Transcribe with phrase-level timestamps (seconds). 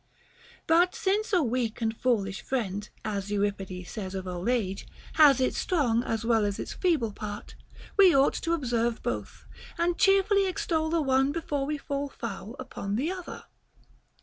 [0.65, 0.65] 36.
[0.65, 5.59] But since a weak and foolish friend, as Euripides says of old age, has its
[5.59, 7.53] strong as well as its feeble part,
[7.97, 9.45] we ought to observe both,
[9.77, 13.43] and cheerfully extol the one before we fall foul upon the other.